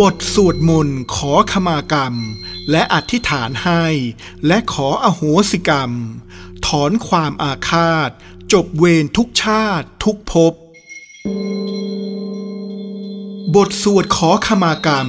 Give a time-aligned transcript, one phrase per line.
[0.00, 2.14] บทสวดมนต์ขอขมากรรม
[2.70, 3.84] และอธิษฐานให้
[4.46, 5.92] และขออโหสิกรรม
[6.66, 8.10] ถอนความอาฆาต
[8.52, 10.54] จบเวรทุกชาติทุกภพ
[13.54, 15.08] บทสวดขอขมากรรม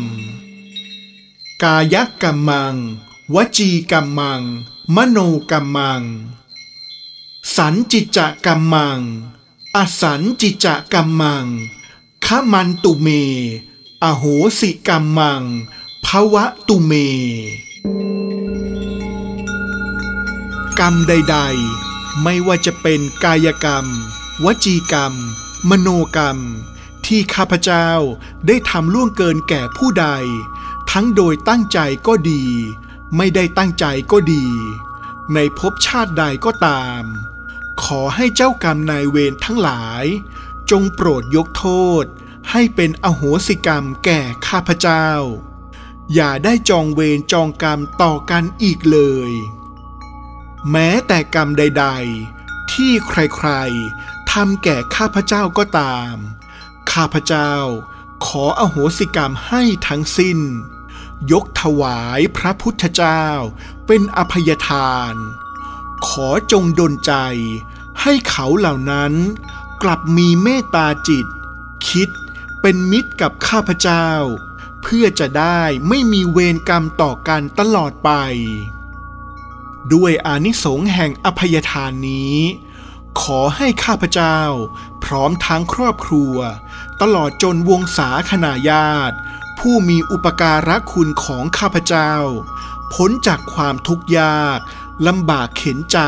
[1.63, 2.75] กายกรรมัง
[3.35, 4.41] วจีกรรมัง
[4.95, 5.19] มโน
[5.51, 6.01] กรรมัง
[7.55, 8.99] สันจิจกรรมัง
[9.75, 11.45] อสันจิจกรรมัง
[12.31, 13.07] ขมันตุเม
[14.03, 14.23] อโห
[14.59, 15.43] สิกรรมัง
[16.05, 16.93] ภวะตุเม
[20.79, 21.37] กรรมใด
[21.79, 23.85] ๆ ไม่ว่าจะเป็นกายกรรม
[24.45, 25.13] วจีกรรม
[25.69, 26.37] มโนกรรม
[27.05, 27.89] ที่ข้าพเจ้า
[28.47, 30.07] ได้ทำล่วงเกินแก่ผู้ใด
[30.91, 32.43] ทั้งโดยตั้งใจก็ดี
[33.17, 34.45] ไม่ได้ตั้งใจก็ดี
[35.33, 37.03] ในภพชาติใดก็ตาม
[37.83, 40.05] ขอให้เจ้ากรรมนายเวรทั้งหลาย
[40.71, 41.67] จงโปรดยกโท
[42.03, 42.05] ษ
[42.51, 45.07] ให้เป็นอโหสิกรรมแก่ข้าพเจ้า
[46.13, 49.31] อย่าได้จองเวรจองกรรมต่อกันอีกเลย
[50.71, 51.85] แม้แต่กรรมใด
[52.29, 56.15] ๆ ที่ใครๆทำแก่ข้าพเจ้าก็ตาม
[56.91, 57.53] ข้าพเจ้า
[58.25, 60.39] ขออโหสิกรรมให้ทั้งสิ้น
[61.31, 63.25] ยกถวายพระพุทธเจ้า
[63.87, 65.13] เป็นอภัยทาน
[66.07, 67.13] ขอจงดลใจ
[68.01, 69.13] ให้เขาเหล่านั้น
[69.83, 71.25] กลับมีเมตตาจิต
[71.87, 72.09] คิด
[72.61, 74.07] เป็นมิตรกับข้าพเจ้า
[74.83, 78.11] เพื่อจะได้ไม่มีเวรกรรมต่อกันตลอดไป
[79.93, 82.37] ด้วยอานิสงส์แห่งอภัยทานนี้
[83.21, 84.39] ขอให้ข้าพเจ้า
[85.03, 86.35] พร้อมทั้งครอบครัว
[87.01, 89.15] ตลอดจนวงศาคณาญาติ
[89.59, 92.13] ผู้มีอุปการะคุณของข้าพเจ้า
[92.93, 94.59] พ้นจากความทุกข์ยาก
[95.07, 95.99] ลำบากเข็นใจ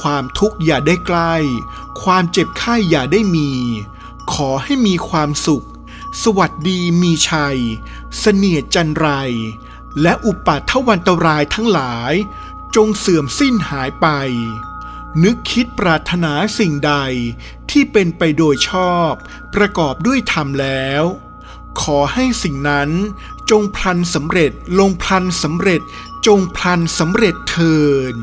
[0.00, 1.34] ความทุกข์อย่าได้ใกล้
[2.02, 3.50] ความเจ็บไข้อย่าได้มี
[4.32, 5.66] ขอให้มีความสุข
[6.22, 7.58] สวัสดีมีชัย
[8.18, 9.08] เสนียจันไร
[10.02, 12.12] และอุปัทวันตรายทั้งหลาย
[12.76, 14.06] จงเสื่อมสิ้นหายไป
[15.24, 16.94] นึกคิดปรารถนาสิ่งใด
[17.70, 19.10] ที่เป็นไปโดยชอบ
[19.54, 21.04] ประกอบด้วยธรรมแล้ว
[21.80, 22.90] ขอให้สิ่งนั้น
[23.50, 25.80] จงพลันสำเร็จลงพลันสำเร็จ
[26.26, 27.78] จงพลันสำเร็จเทิ
[28.14, 28.16] น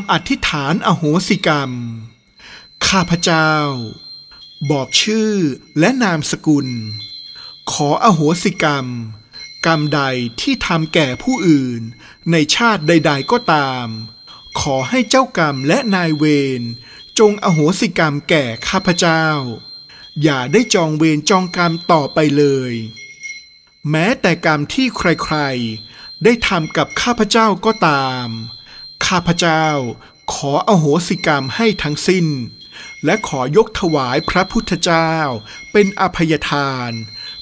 [0.00, 1.70] ำอธิษฐานอโหสิกรรม
[2.88, 3.52] ข้าพเจ้า
[4.70, 5.32] บอกชื่อ
[5.78, 6.68] และนามสกุล
[7.70, 8.86] ขออโหสิกรรม
[9.66, 10.00] กรรมใด
[10.40, 11.80] ที่ทำแก่ผู้อื่น
[12.30, 13.86] ในชาติใด ๆก็ตาม
[14.60, 16.24] ขอให้เจ้ากรรมและนายเว
[16.60, 16.62] ร
[17.18, 19.24] จงอโหสิกรรมแก่ข้าพเจ้า
[20.22, 22.72] อย่าได้จองเวรจองกรรมต่อไปเลย
[23.90, 28.28] แม้แต่กรรมที่ใครๆ ได้ทำกับข้าพเจ้าก็ตาม
[29.08, 29.66] ข้าพเจ้า
[30.32, 32.26] ขออโหสิกรรมให้ทั้งสิ้น
[33.04, 35.12] และขอยกถวายพระพุทธเจ้า
[35.72, 36.90] เป็นอภัยทาน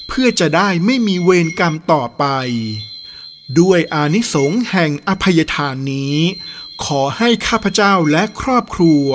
[0.07, 2.25] เพื่อจะได้ไม่มีเวรกรรมต่อไป
[3.59, 6.17] ด้วยอานิสงส์แห่งอภัยทานนี้
[6.85, 9.07] ขอให้ข้าพเจ้าและครอบครัว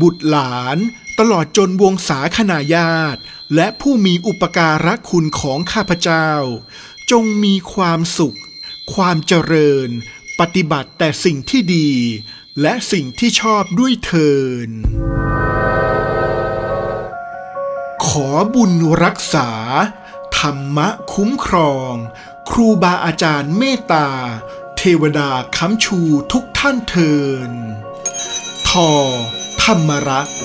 [0.00, 0.76] บุตรหลาน
[1.18, 3.20] ตลอดจนวงศาคณาญาติ
[3.54, 6.30] และผู้มีอุปการะคุณของข้าพเจ้า
[7.10, 8.38] จงมีความสุข
[8.94, 9.90] ความเจริญ
[10.40, 11.90] ปฏิบัติแต่สิ่งที่ดี
[12.60, 14.32] และสิ่งที่ชอบด้วยเทิ
[14.68, 14.70] น
[18.06, 18.72] ขอบุญ
[19.04, 19.50] รักษา
[20.38, 21.92] ธรรมะคุ้มครอง
[22.50, 24.08] ครูบาอาจารย์เมตตา
[24.76, 25.98] เทวดาค้ำชู
[26.32, 27.14] ทุกท่านเทิ
[27.48, 27.50] น
[28.68, 28.90] ทอ
[29.62, 30.38] ธรรมรักษ์